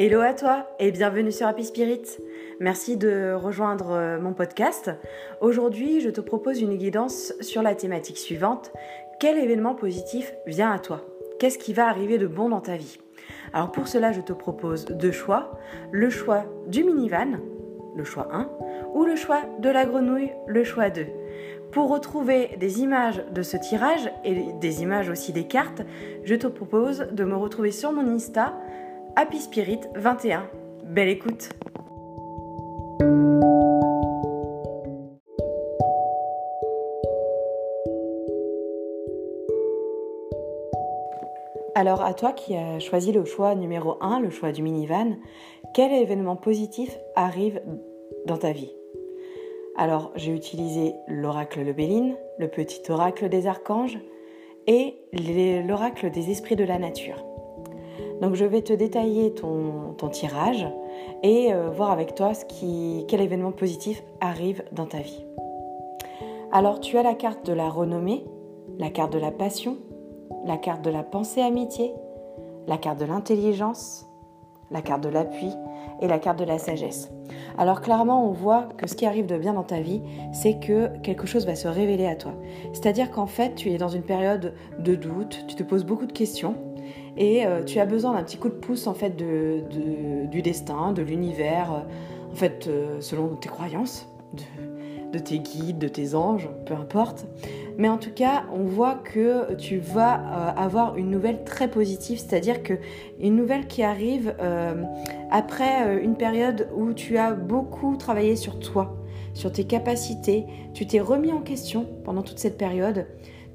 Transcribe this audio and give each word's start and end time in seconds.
Hello 0.00 0.20
à 0.20 0.32
toi 0.32 0.68
et 0.78 0.92
bienvenue 0.92 1.32
sur 1.32 1.48
Happy 1.48 1.64
Spirit. 1.64 2.02
Merci 2.60 2.96
de 2.96 3.32
rejoindre 3.32 3.90
euh, 3.90 4.20
mon 4.20 4.32
podcast. 4.32 4.92
Aujourd'hui, 5.40 6.00
je 6.00 6.08
te 6.08 6.20
propose 6.20 6.60
une 6.60 6.76
guidance 6.76 7.34
sur 7.40 7.62
la 7.62 7.74
thématique 7.74 8.16
suivante. 8.16 8.70
Quel 9.18 9.36
événement 9.38 9.74
positif 9.74 10.32
vient 10.46 10.70
à 10.70 10.78
toi? 10.78 11.04
Qu'est-ce 11.40 11.58
qui 11.58 11.72
va 11.72 11.88
arriver 11.88 12.16
de 12.16 12.28
bon 12.28 12.48
dans 12.48 12.60
ta 12.60 12.76
vie? 12.76 13.00
Alors 13.52 13.72
pour 13.72 13.88
cela, 13.88 14.12
je 14.12 14.20
te 14.20 14.32
propose 14.32 14.84
deux 14.84 15.10
choix. 15.10 15.58
Le 15.90 16.10
choix 16.10 16.44
du 16.68 16.84
minivan, 16.84 17.40
le 17.96 18.04
choix 18.04 18.28
1, 18.30 18.52
ou 18.94 19.04
le 19.04 19.16
choix 19.16 19.42
de 19.58 19.68
la 19.68 19.84
grenouille, 19.84 20.30
le 20.46 20.62
choix 20.62 20.90
2. 20.90 21.06
Pour 21.72 21.90
retrouver 21.90 22.56
des 22.60 22.82
images 22.82 23.24
de 23.34 23.42
ce 23.42 23.56
tirage 23.56 24.12
et 24.24 24.52
des 24.60 24.80
images 24.80 25.10
aussi 25.10 25.32
des 25.32 25.48
cartes, 25.48 25.82
je 26.22 26.36
te 26.36 26.46
propose 26.46 27.08
de 27.10 27.24
me 27.24 27.34
retrouver 27.34 27.72
sur 27.72 27.90
mon 27.90 28.06
Insta 28.06 28.54
Happy 29.16 29.38
Spirit 29.40 29.80
21. 29.94 30.48
Belle 30.84 31.08
écoute 31.08 31.50
Alors 41.74 42.02
à 42.02 42.14
toi 42.14 42.32
qui 42.32 42.56
as 42.56 42.80
choisi 42.80 43.12
le 43.12 43.24
choix 43.24 43.54
numéro 43.54 43.96
1, 44.00 44.20
le 44.20 44.30
choix 44.30 44.50
du 44.52 44.62
minivan, 44.62 45.16
quel 45.74 45.92
événement 45.92 46.36
positif 46.36 46.98
arrive 47.14 47.60
dans 48.26 48.38
ta 48.38 48.52
vie? 48.52 48.72
Alors 49.76 50.10
j'ai 50.16 50.34
utilisé 50.34 50.94
l'oracle 51.06 51.62
Le 51.62 51.72
Béline, 51.72 52.16
le 52.38 52.48
petit 52.48 52.82
oracle 52.90 53.28
des 53.28 53.46
archanges 53.46 53.98
et 54.66 54.96
l'oracle 55.66 56.10
des 56.10 56.30
esprits 56.30 56.56
de 56.56 56.64
la 56.64 56.78
nature. 56.78 57.27
Donc 58.20 58.34
je 58.34 58.44
vais 58.44 58.62
te 58.62 58.72
détailler 58.72 59.32
ton, 59.34 59.94
tirage 60.10 60.66
et 61.22 61.52
euh, 61.52 61.70
voir 61.70 61.90
avec 61.90 62.14
toi 62.14 62.34
ce 62.34 62.44
qui, 62.44 63.04
quel 63.08 63.20
événement 63.20 63.52
positif 63.52 64.02
arrive 64.20 64.64
dans 64.72 64.86
ta 64.86 64.98
vie. 64.98 65.24
Alors 66.50 66.80
tu 66.80 66.96
as 66.96 67.02
la 67.02 67.14
carte 67.14 67.46
de 67.46 67.52
la 67.52 67.68
renommée, 67.68 68.24
la 68.78 68.90
carte 68.90 69.12
de 69.12 69.18
la 69.18 69.30
passion, 69.30 69.76
la 70.46 70.56
carte 70.56 70.82
de 70.82 70.90
la 70.90 71.02
pensée 71.02 71.42
amitié, 71.42 71.92
la 72.66 72.78
carte 72.78 72.98
de 72.98 73.04
l'intelligence, 73.04 74.06
la 74.70 74.82
carte 74.82 75.02
de 75.02 75.08
l'appui 75.08 75.50
et 76.00 76.08
la 76.08 76.18
carte 76.18 76.38
de 76.38 76.44
la 76.44 76.58
sagesse. 76.58 77.10
Alors 77.56 77.80
clairement, 77.80 78.26
on 78.26 78.32
voit 78.32 78.68
que 78.76 78.88
ce 78.88 78.94
qui 78.94 79.04
arrive 79.04 79.26
de 79.26 79.36
bien 79.36 79.52
dans 79.52 79.62
ta 79.62 79.80
vie, 79.80 80.02
c'est 80.32 80.58
que 80.58 80.96
quelque 80.98 81.26
chose 81.26 81.46
va 81.46 81.54
se 81.54 81.68
révéler 81.68 82.06
à 82.06 82.14
toi. 82.14 82.32
C'est-à-dire 82.72 83.10
qu'en 83.10 83.26
fait, 83.26 83.54
tu 83.54 83.70
es 83.70 83.78
dans 83.78 83.88
une 83.88 84.02
période 84.02 84.54
de 84.78 84.94
doute, 84.94 85.44
tu 85.48 85.54
te 85.54 85.62
poses 85.62 85.84
beaucoup 85.84 86.06
de 86.06 86.12
questions 86.12 86.54
et 87.18 87.44
euh, 87.44 87.64
tu 87.64 87.80
as 87.80 87.84
besoin 87.84 88.14
d'un 88.14 88.22
petit 88.22 88.38
coup 88.38 88.48
de 88.48 88.54
pouce 88.54 88.86
en 88.86 88.94
fait 88.94 89.16
du 89.16 90.40
destin, 90.40 90.92
de 90.92 91.02
l'univers, 91.02 91.72
euh, 91.72 92.32
en 92.32 92.36
fait 92.36 92.66
euh, 92.68 93.00
selon 93.00 93.34
tes 93.34 93.48
croyances, 93.48 94.08
de, 95.12 95.18
tes 95.18 95.40
guides, 95.40 95.78
de 95.78 95.88
tes 95.88 96.14
anges, 96.14 96.48
peu 96.64 96.74
importe. 96.74 97.26
Mais 97.76 97.88
en 97.88 97.98
tout 97.98 98.12
cas, 98.12 98.44
on 98.52 98.64
voit 98.64 98.94
que 98.94 99.54
tu 99.54 99.78
vas 99.78 100.12
avoir 100.56 100.96
une 100.96 101.10
nouvelle 101.10 101.44
très 101.44 101.68
positive, 101.68 102.18
c'est-à-dire 102.18 102.62
que 102.62 102.74
une 103.20 103.36
nouvelle 103.36 103.68
qui 103.68 103.82
arrive 103.84 104.34
après 105.30 106.02
une 106.02 106.16
période 106.16 106.68
où 106.76 106.92
tu 106.92 107.18
as 107.18 107.32
beaucoup 107.32 107.96
travaillé 107.96 108.34
sur 108.34 108.58
toi, 108.58 108.96
sur 109.32 109.52
tes 109.52 109.64
capacités, 109.64 110.44
tu 110.74 110.86
t'es 110.86 111.00
remis 111.00 111.32
en 111.32 111.40
question 111.40 111.86
pendant 112.04 112.22
toute 112.22 112.40
cette 112.40 112.58
période 112.58 113.06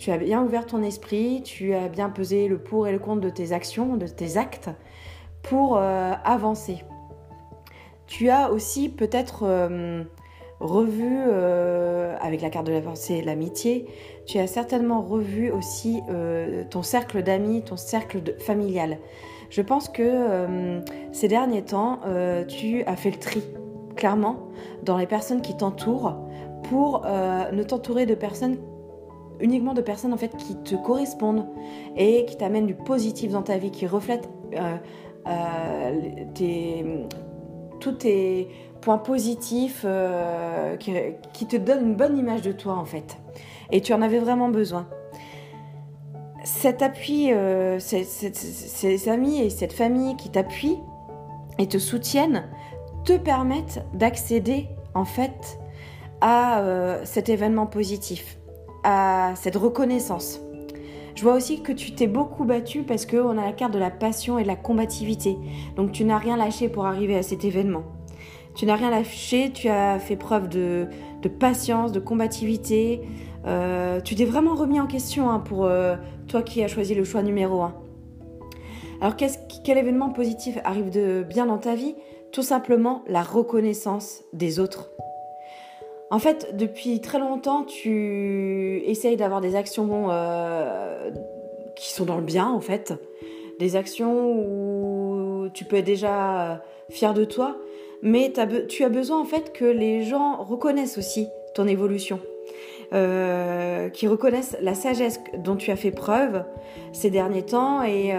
tu 0.04 0.12
as 0.12 0.18
bien 0.18 0.44
ouvert 0.44 0.66
ton 0.66 0.84
esprit, 0.84 1.44
tu 1.46 1.74
as 1.74 1.88
bien 1.88 2.10
pesé 2.10 2.50
le 2.50 2.58
pour 2.58 2.90
et 2.90 2.92
le 2.92 3.00
contre 3.00 3.22
de 3.22 3.30
tes 3.30 3.54
actions, 3.54 3.96
de 3.96 4.06
tes 4.06 4.36
actes 4.36 4.70
pour 5.44 5.78
euh, 5.78 6.12
avancer. 6.26 6.84
Tu 8.06 8.30
as 8.30 8.52
aussi 8.52 8.90
peut-être 8.90 9.44
euh, 9.44 10.04
revu, 10.60 11.08
euh, 11.10 12.18
avec 12.20 12.42
la 12.42 12.50
carte 12.50 12.68
de 12.68 12.74
la 12.74 12.82
pensée, 12.82 13.22
l'amitié, 13.22 13.88
tu 14.26 14.40
as 14.40 14.48
certainement 14.48 15.02
revu 15.02 15.50
aussi 15.52 16.02
ton 16.70 16.84
cercle 16.84 17.24
d'amis, 17.24 17.62
ton 17.62 17.78
cercle 17.78 18.22
familial. 18.40 18.98
Je 19.50 19.62
pense 19.62 19.88
que 19.88 20.82
ces 21.14 21.30
derniers 21.30 21.64
temps, 21.64 22.02
tu 22.50 22.84
as 22.84 22.96
fait 22.98 23.12
le 23.12 23.20
tri, 23.20 23.42
clairement, 23.96 24.50
dans 24.84 24.98
les 24.98 25.08
personnes 25.08 25.42
qui 25.42 25.56
t'entourent 25.56 26.18
pour 26.64 27.06
ne 27.06 27.64
t'entourer 27.64 28.06
de 28.06 28.16
personnes 28.16 28.58
uniquement 29.40 29.74
de 29.74 29.82
personnes 29.82 30.14
en 30.14 30.18
fait 30.18 30.36
qui 30.38 30.56
te 30.56 30.76
correspondent 30.76 31.48
et 31.96 32.26
qui 32.26 32.38
t'amènent 32.38 32.66
du 32.66 32.76
positif 32.76 33.32
dans 33.32 33.44
ta 33.44 33.58
vie, 33.58 33.72
qui 33.72 33.88
reflètent 33.88 34.30
euh, 34.56 34.78
euh, 35.28 37.08
tous 37.80 37.92
tes 37.94 38.48
points 38.82 38.98
positifs, 38.98 39.84
euh, 39.86 40.76
qui, 40.78 41.46
te 41.48 41.56
donnent 41.56 41.88
une 41.88 41.96
bonne 41.96 42.18
image 42.18 42.42
de 42.42 42.52
toi 42.52 42.74
en 42.76 42.86
fait. 42.86 43.18
Et 43.72 43.82
tu 43.82 43.94
en 43.94 44.02
avais 44.02 44.20
vraiment 44.20 44.50
besoin. 44.50 44.88
Cet 46.44 46.82
appui, 46.82 47.32
ces, 47.80 48.04
ces 48.04 49.10
amis 49.10 49.42
et 49.42 49.50
cette 49.50 49.72
famille 49.72 50.18
qui 50.18 50.30
t'appuient 50.30 50.80
et 51.58 51.68
te 51.68 51.78
soutiennent 51.78 52.44
te 53.06 53.18
permettent 53.18 53.86
d'accéder 53.94 54.68
en 54.94 55.06
fait 55.06 55.58
à 56.20 56.62
cet 57.06 57.30
événement 57.30 57.66
positif 57.66 58.38
à 58.84 59.34
cette 59.36 59.56
reconnaissance. 59.56 60.40
Je 61.16 61.24
vois 61.24 61.36
aussi 61.36 61.62
que 61.62 61.72
tu 61.72 61.94
t'es 61.94 62.08
beaucoup 62.08 62.44
battu 62.44 62.84
parce 62.84 63.06
qu'on 63.06 63.38
a 63.38 63.46
la 63.46 63.52
carte 63.52 63.74
de 63.74 63.80
la 63.80 63.92
passion 63.92 64.40
et 64.40 64.44
de 64.44 64.48
la 64.48 64.56
combativité. 64.56 65.38
Donc 65.76 65.92
tu 65.92 66.06
n'as 66.06 66.18
rien 66.18 66.38
lâché 66.38 66.70
pour 66.70 66.86
arriver 66.86 67.16
à 67.16 67.24
cet 67.24 67.46
événement. 67.46 67.84
Tu 68.56 68.66
n'as 68.66 68.76
rien 68.76 68.90
lâché, 68.90 69.52
tu 69.52 69.68
as 69.68 70.00
fait 70.00 70.16
preuve 70.16 70.48
de, 70.48 70.88
patience, 71.40 71.92
de 71.92 72.00
combativité. 72.00 73.02
Euh, 73.46 74.00
tu 74.02 74.16
t'es 74.16 74.26
vraiment 74.26 74.56
remis 74.56 74.80
en 74.80 74.88
question 74.88 75.30
hein, 75.30 75.40
pour 75.40 75.66
euh, 75.66 75.96
toi 76.28 76.42
qui 76.42 76.64
as 76.64 76.68
choisi 76.68 76.96
le 76.96 77.04
choix 77.04 77.22
numéro 77.22 77.62
1. 77.62 77.76
Alors 79.02 79.16
quel 79.18 79.78
événement 79.78 80.10
positif 80.10 80.58
arrive 80.64 80.90
de 80.90 81.26
bien 81.28 81.46
dans 81.46 81.58
ta 81.58 81.76
vie? 81.76 81.96
Tout 82.32 82.44
simplement 82.44 83.04
la 83.08 83.22
reconnaissance 83.22 84.24
des 84.34 84.60
autres. 84.60 84.90
En 86.14 86.20
fait, 86.20 86.56
depuis 86.56 87.02
très 87.02 87.18
longtemps, 87.18 87.64
tu 87.64 88.84
essayes 88.86 89.18
d'avoir 89.18 89.42
des 89.42 89.56
actions 89.56 90.10
euh, 90.12 91.10
qui 91.76 91.92
sont 91.92 92.06
dans 92.06 92.18
le 92.18 92.24
bien, 92.24 92.48
en 92.48 92.60
fait. 92.60 92.94
Des 93.58 93.76
actions 93.76 94.32
où 94.32 95.48
tu 95.56 95.66
peux 95.66 95.78
être 95.78 95.86
déjà 95.86 96.52
euh, 96.52 96.56
fier 96.92 97.16
de 97.16 97.26
toi, 97.26 97.58
mais 98.04 98.32
tu 98.70 98.84
as 98.84 98.90
besoin, 98.90 99.20
en 99.20 99.26
fait, 99.26 99.54
que 99.54 99.66
les 99.66 100.04
gens 100.04 100.36
reconnaissent 100.44 101.00
aussi 101.00 101.30
ton 101.56 101.68
évolution. 101.68 102.20
Euh, 102.94 103.90
qui 103.90 104.08
reconnaissent 104.08 104.56
la 104.62 104.76
sagesse 104.76 105.20
dont 105.40 105.56
tu 105.56 105.72
as 105.72 105.76
fait 105.76 105.90
preuve 105.90 106.44
ces 106.92 107.10
derniers 107.10 107.42
temps 107.42 107.82
et, 107.82 108.14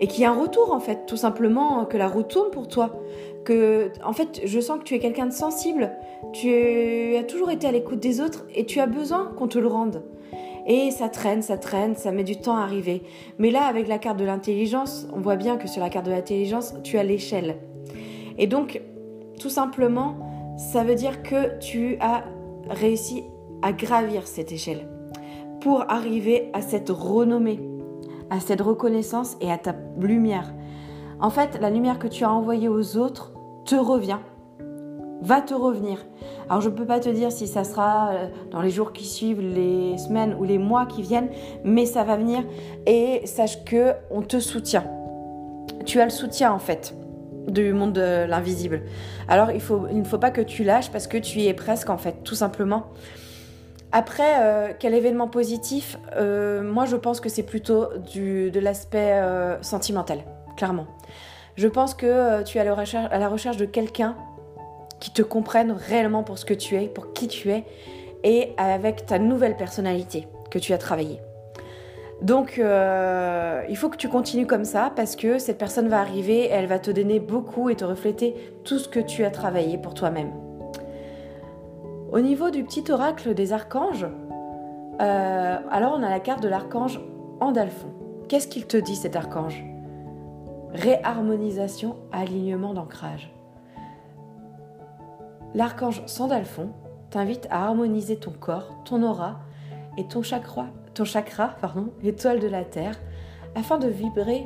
et 0.00 0.06
qu'il 0.06 0.22
y 0.22 0.24
a 0.24 0.30
un 0.30 0.40
retour 0.40 0.72
en 0.72 0.80
fait, 0.80 1.04
tout 1.06 1.18
simplement, 1.18 1.84
que 1.84 1.98
la 1.98 2.08
roue 2.08 2.22
tourne 2.22 2.50
pour 2.50 2.68
toi. 2.68 2.90
En 4.04 4.12
fait, 4.12 4.40
je 4.44 4.60
sens 4.60 4.78
que 4.78 4.84
tu 4.84 4.94
es 4.94 4.98
quelqu'un 4.98 5.26
de 5.26 5.32
sensible, 5.32 5.92
tu 6.32 7.16
as 7.16 7.24
toujours 7.24 7.50
été 7.50 7.66
à 7.66 7.72
l'écoute 7.72 8.00
des 8.00 8.20
autres 8.20 8.46
et 8.54 8.66
tu 8.66 8.80
as 8.80 8.86
besoin 8.86 9.32
qu'on 9.36 9.48
te 9.48 9.58
le 9.58 9.66
rende. 9.66 10.02
Et 10.66 10.90
ça 10.90 11.08
traîne, 11.08 11.42
ça 11.42 11.58
traîne, 11.58 11.94
ça 11.94 12.10
met 12.10 12.24
du 12.24 12.36
temps 12.36 12.56
à 12.56 12.62
arriver. 12.62 13.02
Mais 13.38 13.50
là, 13.50 13.64
avec 13.66 13.86
la 13.86 13.98
carte 13.98 14.18
de 14.18 14.24
l'intelligence, 14.24 15.06
on 15.14 15.20
voit 15.20 15.36
bien 15.36 15.56
que 15.56 15.68
sur 15.68 15.80
la 15.80 15.90
carte 15.90 16.06
de 16.06 16.10
l'intelligence, 16.10 16.74
tu 16.82 16.98
as 16.98 17.04
l'échelle. 17.04 17.58
Et 18.36 18.48
donc, 18.48 18.80
tout 19.40 19.50
simplement, 19.50 20.16
ça 20.58 20.82
veut 20.82 20.96
dire 20.96 21.22
que 21.22 21.58
tu 21.60 21.96
as 22.00 22.24
réussi 22.68 23.22
à 23.62 23.72
gravir 23.72 24.26
cette 24.26 24.50
échelle 24.50 24.88
pour 25.60 25.84
arriver 25.88 26.50
à 26.52 26.62
cette 26.62 26.90
renommée 26.90 27.60
à 28.30 28.40
cette 28.40 28.60
reconnaissance 28.60 29.36
et 29.40 29.50
à 29.50 29.58
ta 29.58 29.74
lumière. 29.98 30.52
En 31.20 31.30
fait, 31.30 31.58
la 31.60 31.70
lumière 31.70 31.98
que 31.98 32.08
tu 32.08 32.24
as 32.24 32.30
envoyée 32.30 32.68
aux 32.68 32.96
autres 32.96 33.32
te 33.66 33.74
revient, 33.74 34.18
va 35.22 35.40
te 35.40 35.52
revenir. 35.52 35.98
Alors 36.48 36.60
je 36.60 36.70
ne 36.70 36.74
peux 36.74 36.86
pas 36.86 37.00
te 37.00 37.08
dire 37.08 37.32
si 37.32 37.46
ça 37.46 37.64
sera 37.64 38.10
euh, 38.10 38.28
dans 38.50 38.62
les 38.62 38.70
jours 38.70 38.92
qui 38.92 39.04
suivent, 39.04 39.40
les 39.40 39.98
semaines 39.98 40.34
ou 40.38 40.44
les 40.44 40.58
mois 40.58 40.86
qui 40.86 41.02
viennent, 41.02 41.30
mais 41.64 41.84
ça 41.84 42.04
va 42.04 42.16
venir 42.16 42.44
et 42.86 43.26
sache 43.26 43.64
que 43.64 43.92
on 44.10 44.22
te 44.22 44.38
soutient. 44.38 44.84
Tu 45.84 46.00
as 46.00 46.04
le 46.04 46.10
soutien 46.10 46.52
en 46.52 46.58
fait 46.58 46.94
du 47.48 47.72
monde 47.72 47.92
de 47.92 48.24
l'invisible. 48.24 48.82
Alors 49.28 49.50
il, 49.50 49.60
ne 49.98 50.04
faut 50.04 50.18
pas 50.18 50.30
que 50.30 50.40
tu 50.40 50.64
lâches 50.64 50.90
parce 50.90 51.06
que 51.06 51.18
tu 51.18 51.40
y 51.40 51.48
es 51.48 51.54
presque 51.54 51.90
en 51.90 51.98
fait, 51.98 52.22
tout 52.24 52.34
simplement. 52.34 52.86
Après, 53.92 54.42
euh, 54.42 54.72
quel 54.78 54.94
événement 54.94 55.28
positif? 55.28 55.96
Euh, 56.16 56.62
Moi, 56.62 56.86
je 56.86 56.96
pense 56.96 57.20
que 57.20 57.28
c'est 57.28 57.44
plutôt 57.44 57.86
de 58.14 58.60
l'aspect 58.60 59.22
sentimental, 59.62 60.18
clairement. 60.56 60.86
Je 61.56 61.68
pense 61.68 61.94
que 61.94 62.42
tu 62.42 62.58
es 62.58 62.60
à 62.60 62.64
la 63.18 63.28
recherche, 63.28 63.56
de 63.56 63.64
quelqu'un 63.64 64.14
qui 65.00 65.10
te 65.10 65.22
comprenne 65.22 65.72
réellement 65.72 66.22
pour 66.22 66.38
ce 66.38 66.44
que 66.44 66.54
tu 66.54 66.76
es, 66.76 66.86
pour 66.86 67.12
qui 67.12 67.28
tu 67.28 67.50
es, 67.50 67.64
et 68.24 68.52
avec 68.58 69.06
ta 69.06 69.18
nouvelle 69.18 69.56
personnalité 69.56 70.28
que 70.50 70.58
tu 70.58 70.72
as 70.72 70.78
travaillée. 70.78 71.20
Donc, 72.22 72.58
euh, 72.58 73.62
il 73.68 73.76
faut 73.76 73.88
que 73.88 73.96
tu 73.96 74.08
continues 74.08 74.46
comme 74.46 74.64
ça 74.64 74.90
parce 74.94 75.16
que 75.16 75.38
cette 75.38 75.58
personne 75.58 75.88
va 75.88 76.00
arriver 76.00 76.48
elle 76.48 76.66
va 76.66 76.78
te 76.78 76.90
donner 76.90 77.20
beaucoup 77.20 77.68
et 77.68 77.76
te 77.76 77.84
refléter 77.84 78.34
tout 78.64 78.78
ce 78.78 78.88
que 78.88 79.00
tu 79.00 79.24
as 79.24 79.30
travaillé 79.30 79.76
pour 79.76 79.92
toi-même. 79.92 80.32
Au 82.10 82.20
niveau 82.20 82.50
du 82.50 82.64
petit 82.64 82.90
oracle 82.90 83.34
des 83.34 83.52
archanges, 83.52 84.06
euh, 85.00 85.56
alors 85.70 85.94
on 85.98 86.02
a 86.02 86.08
la 86.08 86.20
carte 86.20 86.42
de 86.42 86.48
l'archange 86.48 87.00
Andalphon. 87.40 87.88
Qu'est-ce 88.28 88.48
qu'il 88.48 88.66
te 88.66 88.78
dit 88.78 88.96
cet 88.96 89.14
archange? 89.14 89.75
Réharmonisation, 90.76 91.96
alignement 92.12 92.74
d'ancrage. 92.74 93.32
L'archange 95.54 96.02
Sandalphon 96.04 96.68
t'invite 97.08 97.48
à 97.50 97.64
harmoniser 97.64 98.16
ton 98.16 98.32
corps, 98.32 98.74
ton 98.84 99.02
aura 99.02 99.40
et 99.96 100.04
ton 100.04 100.22
chakra, 100.22 100.66
ton 100.92 101.06
chakra, 101.06 101.56
pardon, 101.62 101.88
de 102.02 102.46
la 102.46 102.64
Terre, 102.64 103.00
afin 103.54 103.78
de 103.78 103.88
vibrer 103.88 104.44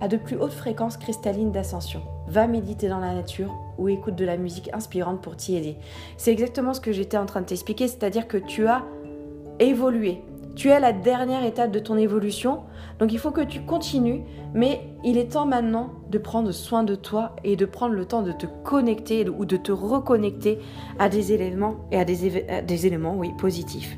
à 0.00 0.08
de 0.08 0.16
plus 0.16 0.36
hautes 0.36 0.50
fréquences 0.50 0.96
cristallines 0.96 1.52
d'ascension. 1.52 2.02
Va 2.26 2.48
méditer 2.48 2.88
dans 2.88 2.98
la 2.98 3.14
nature 3.14 3.54
ou 3.78 3.88
écoute 3.88 4.16
de 4.16 4.24
la 4.24 4.38
musique 4.38 4.70
inspirante 4.72 5.20
pour 5.20 5.36
t'y 5.36 5.54
aider. 5.54 5.76
C'est 6.16 6.32
exactement 6.32 6.74
ce 6.74 6.80
que 6.80 6.90
j'étais 6.90 7.16
en 7.16 7.26
train 7.26 7.42
de 7.42 7.46
t'expliquer, 7.46 7.86
c'est-à-dire 7.86 8.26
que 8.26 8.38
tu 8.38 8.66
as 8.66 8.82
évolué. 9.60 10.20
Tu 10.56 10.68
es 10.68 10.80
la 10.80 10.92
dernière 10.92 11.44
étape 11.44 11.70
de 11.70 11.78
ton 11.78 11.96
évolution, 11.96 12.60
donc 12.98 13.12
il 13.12 13.18
faut 13.18 13.30
que 13.30 13.40
tu 13.40 13.60
continues, 13.60 14.22
mais 14.52 14.80
il 15.04 15.16
est 15.16 15.32
temps 15.32 15.46
maintenant 15.46 15.90
de 16.10 16.18
prendre 16.18 16.52
soin 16.52 16.82
de 16.82 16.94
toi 16.94 17.36
et 17.44 17.56
de 17.56 17.64
prendre 17.64 17.94
le 17.94 18.04
temps 18.04 18.22
de 18.22 18.32
te 18.32 18.46
connecter 18.64 19.28
ou 19.28 19.44
de 19.44 19.56
te 19.56 19.72
reconnecter 19.72 20.58
à 20.98 21.08
des 21.08 21.32
éléments 21.32 21.76
et 21.92 21.98
à 21.98 22.04
des, 22.04 22.86
éléments 22.86 23.20
positifs. 23.38 23.96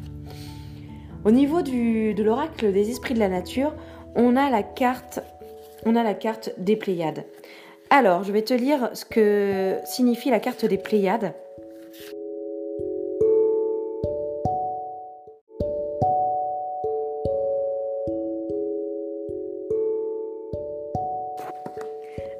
Au 1.24 1.30
niveau 1.30 1.62
de 1.62 2.22
l'oracle 2.22 2.72
des 2.72 2.90
esprits 2.90 3.14
de 3.14 3.20
la 3.20 3.28
nature, 3.28 3.74
on 4.14 4.36
a 4.36 4.50
la 4.50 4.62
carte 4.62 5.20
des 6.58 6.76
Pléiades. 6.76 7.24
Alors, 7.90 8.24
je 8.24 8.32
vais 8.32 8.42
te 8.42 8.54
lire 8.54 8.90
ce 8.94 9.04
que 9.04 9.78
signifie 9.84 10.30
la 10.30 10.40
carte 10.40 10.64
des 10.64 10.78
Pléiades. 10.78 11.34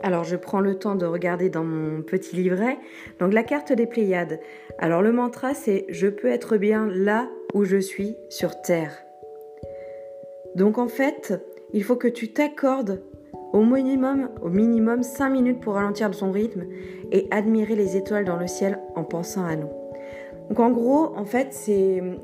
Alors 0.03 0.25
je 0.25 0.37
prends 0.37 0.61
le 0.61 0.79
temps 0.79 0.97
de 0.97 1.07
regarder 1.07 1.49
dans 1.49 1.65
mon 1.65 2.03
petit 2.03 2.37
livret. 2.37 2.79
Donc 3.21 3.33
la 3.33 3.43
carte 3.43 3.73
des 3.73 3.87
Pléiades. 3.87 4.41
Alors 4.79 5.03
le 5.03 5.13
mantra 5.13 5.55
c'est 5.55 5.87
je 5.89 6.09
peux 6.09 6.29
être 6.29 6.57
bien 6.57 6.87
là 6.87 7.29
où 7.55 7.65
je 7.65 7.77
suis 7.77 8.17
sur 8.29 8.61
Terre. 8.63 9.05
Donc 10.55 10.79
en 10.79 10.89
fait, 10.89 11.35
il 11.73 11.83
faut 11.85 11.97
que 11.97 12.09
tu 12.09 12.33
t'accordes 12.33 13.03
au 13.53 13.65
minimum, 13.65 14.29
au 14.43 14.49
minimum 14.49 15.03
5 15.03 15.31
minutes 15.31 15.61
pour 15.61 15.75
ralentir 15.75 16.13
son 16.15 16.31
rythme 16.31 16.65
et 17.11 17.29
admirer 17.31 17.77
les 17.77 17.97
étoiles 17.97 18.25
dans 18.25 18.37
le 18.37 18.47
ciel 18.47 18.79
en 18.97 19.05
pensant 19.05 19.45
à 19.45 19.57
nous. 19.57 19.71
Donc 20.49 20.61
en 20.61 20.71
gros, 20.71 21.15
en 21.17 21.25
fait, 21.25 21.55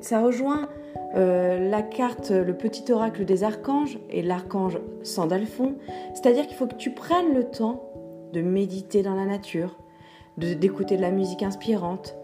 ça 0.00 0.20
rejoint 0.20 0.68
euh, 1.14 1.70
la 1.70 1.82
carte, 1.82 2.30
le 2.30 2.54
petit 2.54 2.90
oracle 2.92 3.24
des 3.24 3.44
archanges 3.44 3.98
et 4.10 4.22
l'archange 4.22 4.78
Sandalphon. 5.02 5.76
C'est-à-dire 6.14 6.46
qu'il 6.46 6.56
faut 6.56 6.66
que 6.66 6.74
tu 6.74 6.90
prennes 6.90 7.34
le 7.34 7.44
temps 7.44 7.90
de 8.32 8.42
méditer 8.42 9.02
dans 9.02 9.14
la 9.14 9.24
nature, 9.24 9.78
d'écouter 10.36 10.96
de, 10.96 11.02
la 11.02 11.10
musique 11.10 11.42
inspirante. 11.42 12.14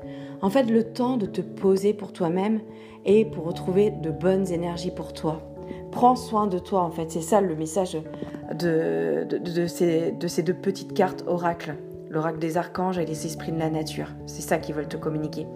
En 0.43 0.51
fait, 0.51 0.65
le 0.65 0.85
temps 0.85 1.17
de 1.17 1.27
te 1.27 1.41
poser 1.41 1.95
pour 1.95 2.13
toi-même 2.13 2.61
et 3.07 3.25
pour 3.25 3.45
retrouver 3.45 3.91
de 3.91 4.11
bonnes 4.11 4.51
énergies 4.53 4.91
pour 4.91 5.13
toi. 5.13 5.41
Prends 5.91 6.17
soin 6.17 6.47
de 6.47 6.59
toi, 6.59 6.83
en 6.83 6.91
fait. 6.91 7.11
C'est 7.11 7.23
ça 7.23 7.41
le 7.41 7.57
message 7.57 7.97
de, 8.53 9.27
de, 9.27 9.67
ces, 9.67 10.13
de 10.13 10.29
ces 10.29 10.43
deux 10.43 10.55
petites 10.55 10.93
cartes 10.93 11.25
oracles. 11.27 11.77
L'oracle 12.11 12.39
des 12.39 12.57
archanges 12.59 12.99
et 12.99 13.07
les 13.07 13.27
esprits 13.27 13.53
de 13.53 13.59
la 13.59 13.71
nature. 13.71 14.09
C'est 14.27 14.43
ça 14.43 14.59
qu'ils 14.59 14.75
veulent 14.75 14.89
te 14.89 14.97
communiquer. 14.97 15.47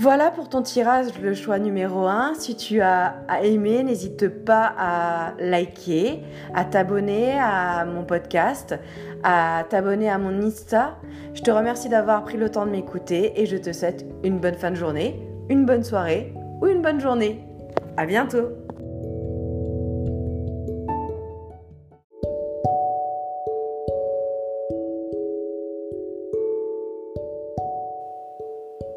Voilà 0.00 0.30
pour 0.30 0.48
ton 0.48 0.62
tirage, 0.62 1.08
le 1.20 1.34
choix 1.34 1.58
numéro 1.58 2.06
1. 2.06 2.32
Si 2.38 2.56
tu 2.56 2.80
as 2.80 3.16
aimé, 3.42 3.82
n'hésite 3.82 4.30
pas 4.30 4.72
à 4.78 5.34
liker, 5.38 6.22
à 6.54 6.64
t'abonner 6.64 7.38
à 7.38 7.84
mon 7.84 8.04
podcast, 8.04 8.74
à 9.22 9.62
t'abonner 9.68 10.08
à 10.08 10.16
mon 10.16 10.40
Insta. 10.40 10.96
Je 11.34 11.42
te 11.42 11.50
remercie 11.50 11.90
d'avoir 11.90 12.24
pris 12.24 12.38
le 12.38 12.48
temps 12.48 12.64
de 12.64 12.70
m'écouter 12.70 13.42
et 13.42 13.44
je 13.44 13.58
te 13.58 13.74
souhaite 13.74 14.06
une 14.24 14.38
bonne 14.38 14.54
fin 14.54 14.70
de 14.70 14.76
journée, 14.76 15.20
une 15.50 15.66
bonne 15.66 15.84
soirée 15.84 16.32
ou 16.62 16.66
une 16.66 16.80
bonne 16.80 16.98
journée. 16.98 17.44
À 17.98 18.06
bientôt! 18.06 18.69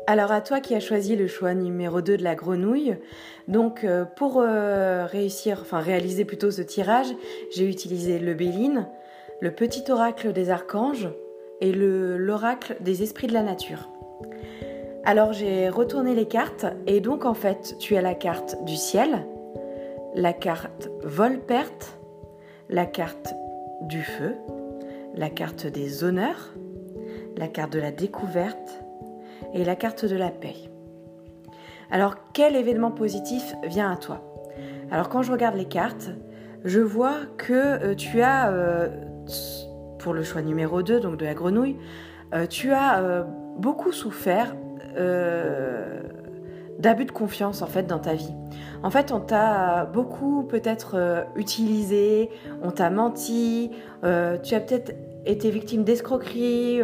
Alors 0.05 0.33
à 0.33 0.41
toi 0.41 0.59
qui 0.59 0.75
as 0.75 0.81
choisi 0.81 1.15
le 1.15 1.27
choix 1.27 1.53
numéro 1.53 2.01
2 2.01 2.17
de 2.17 2.23
la 2.23 2.35
grenouille, 2.35 2.97
donc 3.47 3.85
euh, 3.85 4.03
pour 4.03 4.41
euh, 4.41 5.05
réussir, 5.05 5.59
enfin 5.61 5.79
réaliser 5.79 6.25
plutôt 6.25 6.51
ce 6.51 6.61
tirage, 6.61 7.07
j'ai 7.55 7.69
utilisé 7.69 8.19
le 8.19 8.33
Béline, 8.33 8.87
le 9.39 9.51
petit 9.51 9.89
oracle 9.89 10.33
des 10.33 10.49
archanges 10.49 11.07
et 11.61 11.71
l'oracle 11.71 12.75
des 12.81 13.01
esprits 13.01 13.27
de 13.27 13.33
la 13.33 13.43
nature. 13.43 13.89
Alors 15.05 15.31
j'ai 15.31 15.69
retourné 15.69 16.15
les 16.15 16.27
cartes 16.27 16.65
et 16.85 16.99
donc 16.99 17.23
en 17.23 17.33
fait 17.33 17.77
tu 17.79 17.95
as 17.95 18.01
la 18.01 18.13
carte 18.13 18.61
du 18.65 18.75
ciel, 18.75 19.25
la 20.15 20.33
carte 20.33 20.89
vol-perte, 21.03 21.97
la 22.69 22.85
carte 22.85 23.33
du 23.81 24.01
feu, 24.01 24.35
la 25.15 25.29
carte 25.29 25.65
des 25.65 26.03
honneurs, 26.03 26.53
la 27.37 27.47
carte 27.47 27.71
de 27.71 27.79
la 27.79 27.91
découverte, 27.91 28.82
et 29.53 29.63
la 29.63 29.75
carte 29.75 30.05
de 30.05 30.15
la 30.15 30.29
paix. 30.29 30.55
Alors, 31.91 32.15
quel 32.33 32.55
événement 32.55 32.91
positif 32.91 33.53
vient 33.63 33.91
à 33.91 33.97
toi? 33.97 34.21
Alors, 34.91 35.09
quand 35.09 35.21
je 35.21 35.31
regarde 35.31 35.55
les 35.55 35.65
cartes, 35.65 36.09
je 36.63 36.79
vois 36.79 37.17
que 37.37 37.53
euh, 37.53 37.95
tu 37.95 38.21
as, 38.21 38.51
euh, 38.51 38.87
pour 39.99 40.13
le 40.13 40.23
choix 40.23 40.41
numéro 40.41 40.81
2, 40.81 40.99
donc 40.99 41.17
de 41.17 41.25
la 41.25 41.33
grenouille, 41.33 41.77
euh, 42.33 42.45
tu 42.47 42.71
as 42.71 43.25
beaucoup 43.57 43.91
souffert 43.91 44.55
d'abus 46.79 47.05
de 47.05 47.11
confiance 47.11 47.63
en 47.63 47.67
fait 47.67 47.83
dans 47.83 47.97
ta 47.99 48.13
vie. 48.13 48.33
En 48.83 48.91
fait, 48.91 49.11
on 49.11 49.19
t'a 49.19 49.85
beaucoup 49.85 50.43
peut-être 50.43 51.25
utilisé, 51.35 52.29
on 52.61 52.69
t'a 52.69 52.91
menti, 52.91 53.71
tu 54.03 54.55
as 54.55 54.59
peut-être 54.59 54.95
été 55.25 55.49
victime 55.49 55.83
d'escroquerie, 55.83 56.81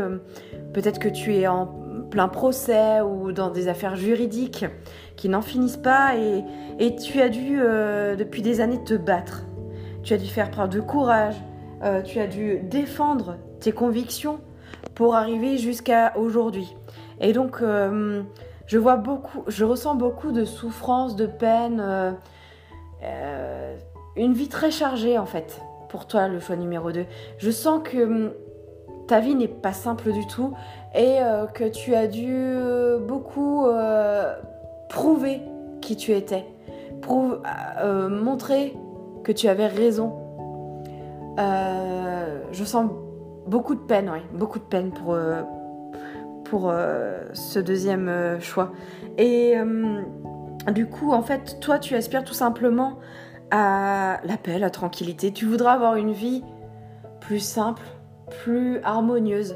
peut-être 0.73 0.97
que 0.97 1.09
tu 1.09 1.35
es 1.35 1.45
en 1.45 1.67
plein 2.09 2.27
procès 2.27 3.01
ou 3.01 3.31
dans 3.31 3.49
des 3.49 3.67
affaires 3.67 3.95
juridiques 3.95 4.65
qui 5.15 5.29
n'en 5.29 5.41
finissent 5.41 5.77
pas 5.77 6.15
et, 6.15 6.95
tu 6.95 7.21
as 7.21 7.29
dû 7.29 7.59
euh, 7.61 8.15
depuis 8.15 8.41
des 8.41 8.61
années 8.61 8.83
te 8.83 8.93
battre. 8.93 9.43
Tu 10.03 10.13
as 10.13 10.17
dû 10.17 10.27
faire 10.27 10.49
preuve 10.49 10.69
de 10.69 10.79
courage, 10.79 11.35
euh, 11.83 12.01
tu 12.01 12.19
as 12.19 12.27
dû 12.27 12.59
défendre 12.63 13.37
tes 13.59 13.71
convictions 13.71 14.39
pour 14.95 15.15
arriver 15.15 15.57
jusqu'à 15.57 16.13
aujourd'hui. 16.17 16.75
Et 17.19 17.33
donc 17.33 17.61
euh, 17.61 18.23
je 18.65 18.77
vois 18.77 18.95
beaucoup, 18.95 19.43
je 19.47 19.65
ressens 19.65 19.95
beaucoup 19.95 20.31
de 20.31 20.45
souffrance, 20.45 21.15
de 21.15 21.25
peine, 21.25 21.83
une 24.15 24.33
vie 24.33 24.49
très 24.49 24.71
chargée 24.71 25.17
en 25.17 25.25
fait 25.25 25.61
pour 25.89 26.07
toi 26.07 26.27
le 26.27 26.39
choix 26.39 26.55
numéro 26.55 26.91
2. 26.91 27.05
Je 27.37 27.51
sens 27.51 27.81
que 27.83 28.03
hum, 28.03 28.31
ta 29.09 29.19
vie 29.19 29.33
n'est 29.33 29.47
pas 29.47 29.73
simple 29.73 30.11
du 30.11 30.27
tout 30.27 30.53
et 30.93 31.17
euh, 31.19 31.47
que 31.47 31.63
tu 31.63 31.95
as 31.95 32.05
dû 32.05 32.27
euh, 32.29 32.99
beaucoup 32.99 33.65
euh, 33.65 34.35
prouver 34.87 35.41
qui 35.81 35.95
tu 35.95 36.13
étais, 36.13 36.45
montrer 37.07 38.77
que 39.23 39.31
tu 39.31 39.47
avais 39.47 39.65
raison. 39.65 40.13
je 41.37 42.63
sens 42.63 42.91
beaucoup 43.47 43.73
de 43.73 43.79
peine, 43.79 44.11
oui, 44.13 44.19
beaucoup 44.31 44.59
de 44.59 44.63
peine 44.65 44.91
pour, 44.91 45.17
pour 46.43 46.71
ce 47.33 47.59
deuxième 47.59 48.39
choix. 48.39 48.71
Et 49.17 49.55
du 50.71 50.85
coup, 50.85 51.13
en 51.13 51.23
fait, 51.23 51.59
toi, 51.61 51.79
tu 51.79 51.95
aspires 51.95 52.23
tout 52.23 52.33
simplement 52.33 52.99
à 53.49 54.19
la 54.23 54.37
paix, 54.37 54.59
la 54.59 54.69
tranquillité. 54.69 55.31
Tu 55.31 55.45
voudras 55.45 55.73
avoir 55.73 55.95
une 55.95 56.11
vie 56.11 56.43
plus 57.21 57.39
simple, 57.39 57.83
plus 58.29 58.79
harmonieuse. 58.83 59.55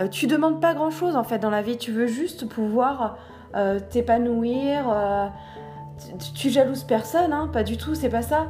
Euh, 0.00 0.08
tu 0.08 0.26
demandes 0.26 0.60
pas 0.60 0.74
grand 0.74 0.90
chose 0.90 1.16
en 1.16 1.24
fait 1.24 1.38
dans 1.38 1.50
la 1.50 1.62
vie, 1.62 1.76
tu 1.76 1.90
veux 1.90 2.06
juste 2.06 2.48
pouvoir 2.48 3.18
euh, 3.56 3.80
t'épanouir. 3.80 4.84
Euh, 4.90 5.26
tu, 6.34 6.50
jalouses 6.50 6.84
personne, 6.84 7.32
hein, 7.32 7.50
pas 7.52 7.64
du 7.64 7.76
tout, 7.76 7.94
c'est 7.94 8.08
pas 8.08 8.22
ça. 8.22 8.46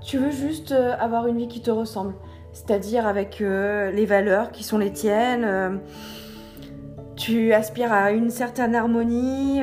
tu 0.00 0.18
veux 0.18 0.30
juste 0.30 0.72
avoir 0.72 1.26
une 1.26 1.38
vie 1.38 1.48
qui 1.48 1.60
te 1.60 1.72
ressemble, 1.72 2.14
c'est-à-dire 2.52 3.06
avec 3.06 3.40
les 3.40 4.06
valeurs 4.06 4.52
qui 4.52 4.62
sont 4.62 4.78
les 4.78 4.92
tiennes. 4.92 5.80
tu 7.16 7.52
aspires 7.52 7.92
à 7.92 8.12
une 8.12 8.30
certaine 8.30 8.76
harmonie. 8.76 9.60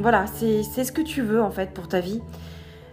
voilà, 0.00 0.26
c'est 0.28 0.62
ce 0.62 0.92
que 0.92 1.02
tu 1.02 1.22
veux 1.22 1.42
en 1.42 1.50
fait 1.50 1.72
pour 1.72 1.88
ta 1.88 1.98
vie. 1.98 2.22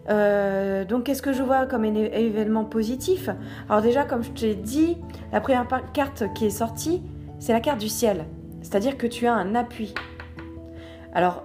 Euh, 0.10 0.86
donc, 0.86 1.06
qu'est-ce 1.06 1.22
que 1.22 1.34
je 1.34 1.42
vois 1.42 1.66
comme 1.66 1.86
événement 1.86 2.66
positif? 2.66 3.30
Alors 3.70 3.82
déjà, 3.82 4.04
comme 4.04 4.24
je 4.24 4.32
t'ai 4.32 4.56
dit, 4.56 4.98
la 5.32 5.42
première 5.42 5.68
carte 5.94 6.24
qui 6.34 6.46
est 6.46 6.52
sortie, 6.52 7.02
c'est 7.40 7.54
la 7.54 7.60
carte 7.60 7.80
du 7.80 7.90
ciel. 7.90 8.26
C'est-à-dire 8.62 8.98
que 8.98 9.08
tu 9.08 9.28
as 9.28 9.34
un 9.34 9.56
appui. 9.56 9.94
Alors, 11.14 11.44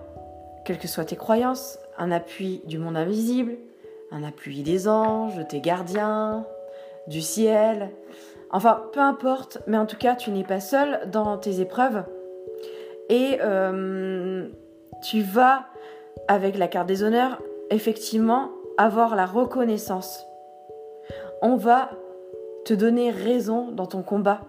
quelles 0.65 0.79
que 0.79 0.89
soient 0.89 1.05
tes 1.05 1.17
croyances, 1.17 1.79
un 1.99 2.11
appui 2.11 2.63
du 2.67 2.79
monde 2.79 2.97
invisible, 2.97 3.57
un 4.11 4.23
appui 4.25 4.63
des 4.63 4.89
anges, 4.89 5.47
tes 5.49 5.61
gardiens, 5.61 6.45
du 7.07 7.21
ciel. 7.21 7.91
Enfin, 8.51 8.83
peu 8.93 9.01
importe, 9.01 9.59
mais 9.67 9.77
en 9.77 9.87
tout 9.87 9.97
cas, 9.97 10.17
tu 10.17 10.31
n'es 10.31 10.45
pas 10.45 10.61
seul 10.61 11.01
dans 11.11 11.39
tes 11.39 11.61
épreuves. 11.61 12.05
Et 13.09 13.39
euh, 13.43 14.49
tu 15.03 15.23
vas, 15.23 15.67
avec 16.29 16.57
la 16.57 16.69
carte 16.69 16.89
des 16.89 17.03
honneurs, 17.03 17.41
effectivement, 17.71 18.51
avoir 18.79 19.17
la 19.17 19.27
reconnaissance. 19.27 20.27
On 21.43 21.57
va 21.57 21.91
te 22.65 22.75
donner 22.75 23.11
raison 23.11 23.71
dans 23.73 23.87
ton 23.87 24.03
combat. 24.03 24.43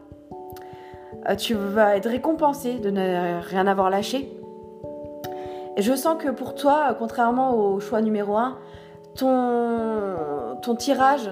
Euh, 1.29 1.35
tu 1.35 1.53
vas 1.53 1.95
être 1.95 2.09
récompensé 2.09 2.79
de 2.79 2.89
ne 2.89 3.41
rien 3.41 3.67
avoir 3.67 3.89
lâché. 3.89 4.37
Et 5.77 5.81
je 5.81 5.95
sens 5.95 6.21
que 6.21 6.29
pour 6.29 6.55
toi, 6.55 6.95
contrairement 6.97 7.55
au 7.55 7.79
choix 7.79 8.01
numéro 8.01 8.35
1, 8.35 8.57
ton, 9.15 10.15
ton 10.61 10.75
tirage 10.75 11.31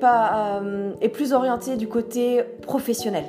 pas, 0.00 0.60
euh, 0.62 0.92
est 1.00 1.08
plus 1.08 1.32
orienté 1.32 1.76
du 1.76 1.88
côté 1.88 2.42
professionnel. 2.62 3.24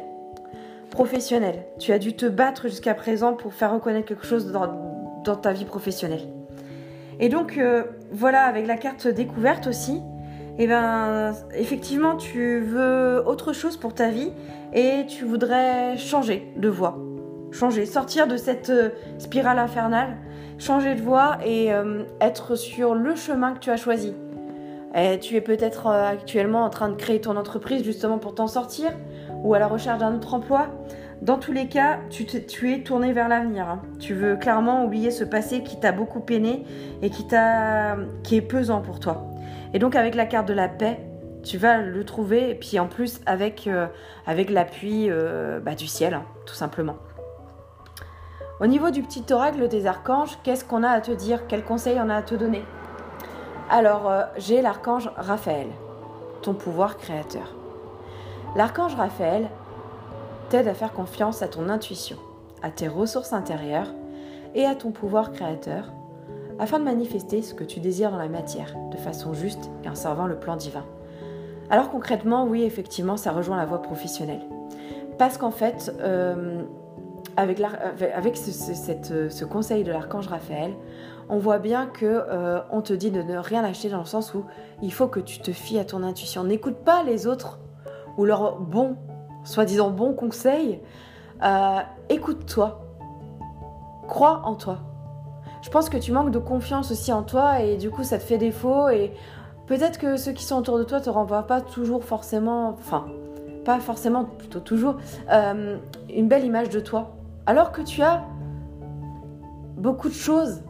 Professionnel. 0.89 1.65
Tu 1.79 1.93
as 1.93 1.99
dû 1.99 2.15
te 2.15 2.25
battre 2.25 2.67
jusqu'à 2.67 2.93
présent 2.93 3.33
pour 3.33 3.53
faire 3.53 3.73
reconnaître 3.73 4.07
quelque 4.07 4.25
chose 4.25 4.51
dans, 4.51 5.35
ta 5.35 5.53
vie 5.53 5.65
professionnelle. 5.65 6.27
Et 7.21 7.29
donc, 7.29 7.57
euh, 7.57 7.83
voilà, 8.11 8.43
avec 8.43 8.67
la 8.67 8.75
carte 8.75 9.07
découverte 9.07 9.67
aussi, 9.67 10.01
et 10.57 10.65
eh 10.65 10.67
ben, 10.67 11.33
effectivement, 11.55 12.17
tu 12.17 12.59
veux 12.59 13.23
autre 13.25 13.53
chose 13.53 13.77
pour 13.77 13.93
ta 13.93 14.09
vie 14.09 14.31
et 14.73 15.05
tu 15.07 15.23
voudrais 15.23 15.97
changer 15.97 16.51
de 16.57 16.67
voie. 16.67 16.99
Changer, 17.51 17.85
sortir 17.85 18.27
de 18.27 18.35
cette 18.35 18.69
euh, 18.69 18.89
spirale 19.17 19.59
infernale, 19.59 20.17
changer 20.59 20.93
de 20.93 21.01
voie 21.01 21.37
et 21.45 21.69
être 22.19 22.55
sur 22.55 22.93
le 22.93 23.15
chemin 23.15 23.53
que 23.53 23.59
tu 23.59 23.71
as 23.71 23.77
choisi. 23.77 24.13
Tu 25.21 25.35
es 25.35 25.41
peut-être 25.41 25.87
euh, 25.87 26.09
actuellement 26.09 26.65
en 26.65 26.69
train 26.69 26.89
de 26.89 26.95
créer 26.95 27.21
ton 27.21 27.37
entreprise 27.37 27.83
justement 27.83 28.17
pour 28.17 28.35
t'en 28.35 28.47
sortir 28.47 28.91
ou 29.43 29.53
à 29.53 29.59
la 29.59 29.67
recherche 29.67 29.99
d'un 29.99 30.13
autre 30.15 30.33
emploi. 30.33 30.67
Dans 31.21 31.37
tous 31.37 31.51
les 31.51 31.67
cas, 31.67 31.99
tu, 32.09 32.73
es 32.73 32.83
tourné 32.83 33.13
vers 33.13 33.27
l'avenir. 33.27 33.69
Hein. 33.69 33.81
Tu 33.99 34.15
veux 34.15 34.37
clairement 34.37 34.83
oublier 34.85 35.11
ce 35.11 35.23
passé 35.23 35.61
qui 35.61 35.79
t'a 35.79 35.91
beaucoup 35.91 36.19
peiné 36.19 36.65
et 37.03 37.11
qui, 37.11 37.27
qui 38.23 38.35
est 38.35 38.41
pesant 38.41 38.81
pour 38.81 38.99
toi. 38.99 39.27
Et 39.73 39.79
donc 39.79 39.95
avec 39.95 40.15
la 40.15 40.25
carte 40.25 40.47
de 40.47 40.53
la 40.53 40.67
paix, 40.67 40.99
tu 41.43 41.59
vas 41.59 41.77
le 41.77 42.03
trouver 42.05 42.49
et 42.49 42.55
puis 42.55 42.79
en 42.79 42.87
plus 42.87 43.21
avec, 43.27 43.67
euh, 43.67 43.85
avec 44.25 44.49
l'appui 44.49 45.09
euh, 45.09 45.59
bah, 45.59 45.75
du 45.75 45.85
ciel, 45.85 46.15
hein, 46.15 46.23
tout 46.47 46.55
simplement. 46.55 46.97
Au 48.59 48.65
niveau 48.65 48.89
du 48.89 49.03
petit 49.03 49.23
oracle 49.31 49.67
des 49.67 49.85
archanges, 49.85 50.37
qu'est-ce 50.43 50.65
qu'on 50.65 50.81
a 50.81 50.89
à 50.89 51.01
te 51.01 51.11
dire? 51.11 51.45
Quels 51.47 51.63
conseils 51.63 51.99
on 51.99 52.09
a 52.09 52.15
à 52.15 52.21
te 52.23 52.35
donner? 52.35 52.63
Alors, 53.69 54.09
euh, 54.09 54.23
j'ai 54.37 54.61
l'archange 54.61 55.09
Raphaël, 55.17 55.67
ton 56.41 56.55
pouvoir 56.55 56.97
créateur. 56.97 57.55
L'archange 58.55 58.95
Raphaël 58.95 59.49
t'aide 60.51 60.67
à 60.67 60.73
faire 60.73 60.91
confiance 60.91 61.41
à 61.41 61.47
ton 61.47 61.69
intuition, 61.69 62.17
à 62.61 62.71
tes 62.71 62.89
ressources 62.89 63.31
intérieures 63.31 63.87
et 64.53 64.65
à 64.65 64.75
ton 64.75 64.91
pouvoir 64.91 65.31
créateur 65.31 65.85
afin 66.59 66.77
de 66.77 66.83
manifester 66.83 67.41
ce 67.41 67.53
que 67.53 67.63
tu 67.63 67.79
désires 67.79 68.11
dans 68.11 68.17
la 68.17 68.27
matière 68.27 68.75
de 68.91 68.97
façon 68.97 69.33
juste 69.33 69.69
et 69.85 69.89
en 69.89 69.95
servant 69.95 70.27
le 70.27 70.37
plan 70.37 70.57
divin. 70.57 70.83
Alors 71.69 71.89
concrètement, 71.89 72.45
oui, 72.45 72.63
effectivement, 72.63 73.15
ça 73.15 73.31
rejoint 73.31 73.55
la 73.55 73.65
voie 73.65 73.81
professionnelle. 73.81 74.41
Parce 75.17 75.37
qu'en 75.37 75.51
fait, 75.51 75.95
euh, 76.01 76.61
avec, 77.37 77.61
avec 78.13 78.35
ce, 78.35 79.45
conseil 79.45 79.85
de 79.85 79.93
l'archange 79.93 80.27
Raphaël, 80.27 80.73
on 81.29 81.37
voit 81.37 81.59
bien 81.59 81.85
que 81.85 82.05
euh, 82.05 82.59
on 82.71 82.81
te 82.81 82.91
dit 82.91 83.09
de 83.09 83.21
ne 83.21 83.37
rien 83.37 83.63
acheter 83.63 83.87
dans 83.87 83.99
le 83.99 84.05
sens 84.05 84.33
où 84.33 84.43
il 84.81 84.91
faut 84.91 85.07
que 85.07 85.21
tu 85.21 85.39
te 85.39 85.53
fies 85.53 85.79
à 85.79 85.85
ton 85.85 86.03
intuition. 86.03 86.43
N'écoute 86.43 86.79
pas 86.83 87.03
les 87.03 87.25
autres 87.25 87.59
ou 88.17 88.25
leurs 88.25 88.59
bons, 88.59 88.97
soi-disant 89.43 89.89
bons 89.89 90.13
conseils. 90.13 90.79
Euh, 91.43 91.79
écoute-toi. 92.09 92.81
Crois 94.07 94.41
en 94.45 94.55
toi. 94.55 94.79
Je 95.61 95.69
pense 95.69 95.89
que 95.89 95.97
tu 95.97 96.11
manques 96.11 96.31
de 96.31 96.39
confiance 96.39 96.91
aussi 96.91 97.13
en 97.13 97.23
toi 97.23 97.61
et 97.61 97.77
du 97.77 97.91
coup 97.91 98.03
ça 98.03 98.17
te 98.17 98.23
fait 98.23 98.39
défaut 98.39 98.89
et 98.89 99.13
peut-être 99.67 99.99
que 99.99 100.17
ceux 100.17 100.31
qui 100.31 100.43
sont 100.43 100.57
autour 100.57 100.79
de 100.79 100.83
toi 100.83 100.99
te 100.99 101.09
renvoient 101.09 101.45
pas 101.45 101.61
toujours 101.61 102.03
forcément, 102.03 102.69
enfin 102.69 103.05
pas 103.63 103.79
forcément, 103.79 104.25
plutôt 104.25 104.59
toujours, 104.59 104.95
euh, 105.31 105.77
une 106.13 106.27
belle 106.27 106.45
image 106.45 106.69
de 106.69 106.79
toi. 106.79 107.11
Alors 107.45 107.71
que 107.71 107.81
tu 107.81 108.01
as 108.01 108.23
beaucoup 109.77 110.09
de 110.09 110.13
choses 110.13 110.63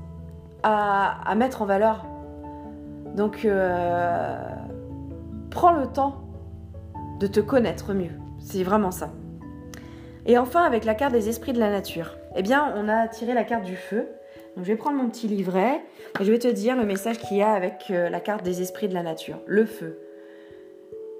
à, 0.63 1.34
mettre 1.36 1.62
en 1.62 1.66
valeur. 1.66 2.06
Donc, 3.16 3.46
euh, 3.46 4.38
prends 5.50 5.74
le 5.74 5.88
temps 5.88 6.22
de 7.20 7.28
te 7.28 7.40
connaître 7.40 7.94
mieux. 7.94 8.21
C'est 8.41 8.63
vraiment 8.63 8.91
ça. 8.91 9.12
Et 10.25 10.38
enfin, 10.38 10.63
avec 10.63 10.86
la 10.86 10.95
carte 10.95 11.13
des 11.13 11.29
esprits 11.29 11.53
de 11.53 11.60
la 11.60 11.71
nature, 11.71 12.17
eh 12.36 12.41
bien, 12.41 12.74
on 12.75 12.88
a 12.88 13.07
tiré 13.07 13.33
la 13.33 13.43
carte 13.43 13.63
du 13.63 13.75
feu. 13.75 14.07
Donc, 14.55 14.65
je 14.65 14.71
vais 14.71 14.77
prendre 14.77 14.98
mon 14.98 15.10
petit 15.10 15.27
livret 15.27 15.81
et 16.19 16.24
je 16.24 16.31
vais 16.31 16.39
te 16.39 16.48
dire 16.48 16.75
le 16.75 16.86
message 16.86 17.17
qu'il 17.19 17.38
y 17.38 17.41
a 17.41 17.51
avec 17.51 17.86
euh, 17.89 18.10
la 18.10 18.19
carte 18.19 18.43
des 18.43 18.62
esprits 18.62 18.88
de 18.88 18.93
la 18.93 19.03
nature. 19.03 19.39
Le 19.45 19.65
feu. 19.65 20.00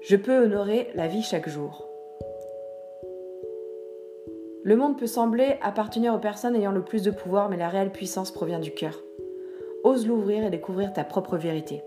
Je 0.02 0.16
peux 0.16 0.44
honorer 0.44 0.90
la 0.94 1.08
vie 1.08 1.22
chaque 1.22 1.48
jour. 1.48 1.88
Le 4.64 4.76
monde 4.76 4.96
peut 4.96 5.08
sembler 5.08 5.56
appartenir 5.60 6.14
aux 6.14 6.18
personnes 6.18 6.54
ayant 6.54 6.70
le 6.70 6.84
plus 6.84 7.02
de 7.02 7.10
pouvoir, 7.10 7.48
mais 7.48 7.56
la 7.56 7.68
réelle 7.68 7.90
puissance 7.90 8.30
provient 8.30 8.60
du 8.60 8.72
cœur. 8.72 9.02
Ose 9.82 10.06
l'ouvrir 10.06 10.44
et 10.44 10.50
découvrir 10.50 10.92
ta 10.92 11.02
propre 11.02 11.36
vérité. 11.36 11.82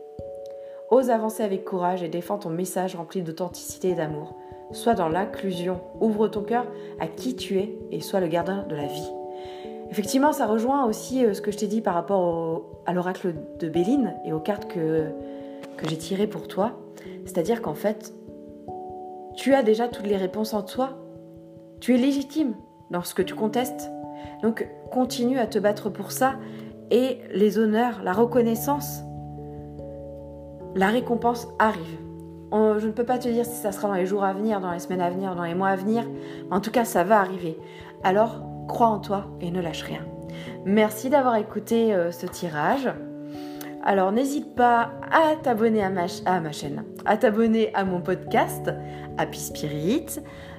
Ose 0.91 1.09
avancer 1.09 1.43
avec 1.43 1.63
courage 1.63 2.03
et 2.03 2.09
défends 2.09 2.37
ton 2.37 2.49
message 2.49 2.95
rempli 2.95 3.21
d'authenticité 3.21 3.89
et 3.89 3.95
d'amour. 3.95 4.35
Sois 4.71 4.93
dans 4.93 5.09
l'inclusion, 5.09 5.79
ouvre 6.01 6.27
ton 6.27 6.41
cœur 6.41 6.65
à 6.99 7.07
qui 7.07 7.35
tu 7.35 7.59
es 7.59 7.77
et 7.91 8.01
sois 8.01 8.19
le 8.19 8.27
gardien 8.27 8.65
de 8.67 8.75
la 8.75 8.87
vie. 8.87 9.11
Effectivement, 9.91 10.33
ça 10.33 10.47
rejoint 10.47 10.85
aussi 10.85 11.23
euh, 11.23 11.33
ce 11.33 11.41
que 11.41 11.51
je 11.51 11.57
t'ai 11.57 11.67
dit 11.67 11.81
par 11.81 11.93
rapport 11.93 12.63
à 12.85 12.93
l'oracle 12.93 13.35
de 13.59 13.69
Béline 13.69 14.15
et 14.25 14.33
aux 14.33 14.39
cartes 14.39 14.67
que, 14.67 15.05
que 15.77 15.87
j'ai 15.87 15.97
tirées 15.97 16.27
pour 16.27 16.47
toi. 16.47 16.79
C'est-à-dire 17.25 17.61
qu'en 17.61 17.75
fait, 17.75 18.13
tu 19.35 19.53
as 19.53 19.63
déjà 19.63 19.87
toutes 19.87 20.07
les 20.07 20.17
réponses 20.17 20.53
en 20.53 20.63
toi. 20.63 20.97
Tu 21.79 21.93
es 21.93 21.97
légitime 21.97 22.55
dans 22.89 23.03
ce 23.03 23.13
que 23.13 23.21
tu 23.21 23.35
contestes. 23.35 23.91
Donc 24.41 24.67
continue 24.91 25.39
à 25.39 25.47
te 25.47 25.59
battre 25.59 25.89
pour 25.89 26.11
ça 26.11 26.35
et 26.91 27.19
les 27.33 27.57
honneurs, 27.57 28.01
la 28.03 28.13
reconnaissance, 28.13 29.01
la 30.75 30.87
récompense 30.87 31.47
arrive. 31.59 32.04
Je 32.79 32.87
ne 32.87 32.91
peux 32.91 33.03
pas 33.03 33.17
te 33.17 33.27
dire 33.27 33.45
si 33.45 33.55
ça 33.55 33.71
sera 33.71 33.87
dans 33.87 33.95
les 33.95 34.05
jours 34.05 34.23
à 34.23 34.33
venir, 34.33 34.61
dans 34.61 34.71
les 34.71 34.79
semaines 34.79 35.01
à 35.01 35.09
venir, 35.09 35.35
dans 35.35 35.43
les 35.43 35.55
mois 35.55 35.69
à 35.69 35.75
venir, 35.75 36.03
en 36.51 36.61
tout 36.61 36.71
cas 36.71 36.85
ça 36.85 37.03
va 37.03 37.19
arriver. 37.19 37.57
Alors 38.03 38.41
crois 38.67 38.87
en 38.87 38.99
toi 38.99 39.25
et 39.41 39.51
ne 39.51 39.61
lâche 39.61 39.83
rien. 39.83 40.05
Merci 40.65 41.09
d'avoir 41.09 41.35
écouté 41.35 41.93
euh, 41.93 42.11
ce 42.11 42.25
tirage. 42.25 42.89
Alors 43.83 44.11
n'hésite 44.11 44.55
pas 44.55 44.91
à 45.11 45.35
t'abonner 45.41 45.83
à 45.83 45.89
ma, 45.89 46.05
à 46.25 46.39
ma 46.39 46.51
chaîne, 46.51 46.83
à 47.05 47.17
t'abonner 47.17 47.73
à 47.75 47.83
mon 47.83 48.01
podcast 48.01 48.71
Happy 49.17 49.39
Spirit. 49.39 50.05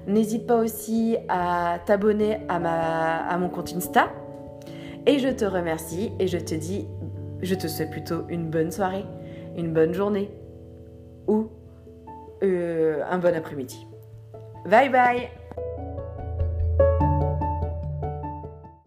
N'hésite 0.06 0.46
pas 0.46 0.56
aussi 0.56 1.16
à 1.28 1.78
t'abonner 1.84 2.38
à, 2.48 3.28
à 3.28 3.38
mon 3.38 3.48
compte 3.48 3.72
Insta 3.74 4.08
et 5.06 5.18
je 5.18 5.28
te 5.28 5.44
remercie 5.44 6.12
et 6.20 6.28
je 6.28 6.38
te 6.38 6.54
dis, 6.54 6.86
je 7.42 7.54
te 7.54 7.66
souhaite 7.66 7.90
plutôt 7.90 8.24
une 8.28 8.48
bonne 8.48 8.70
soirée, 8.70 9.04
une 9.56 9.72
bonne 9.72 9.92
journée 9.92 10.30
ou 11.26 11.48
euh, 12.42 13.02
un 13.10 13.18
bon 13.18 13.34
après-midi. 13.34 13.86
Bye 14.66 14.88
bye 14.88 15.30